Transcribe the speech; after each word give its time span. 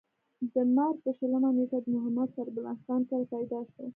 د 0.53 0.55
مارچ 0.75 0.97
پۀ 1.03 1.09
شلمه 1.17 1.49
نېټه 1.57 1.77
د 1.83 1.87
محمد 1.93 2.29
سربلند 2.35 2.79
خان 2.85 3.01
کره 3.09 3.25
پېدا 3.31 3.59
شو۔ 3.71 3.81